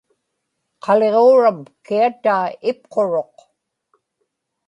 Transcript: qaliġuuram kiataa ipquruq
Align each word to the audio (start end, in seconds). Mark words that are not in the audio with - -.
qaliġuuram 0.83 1.59
kiataa 1.85 2.45
ipquruq 2.69 3.35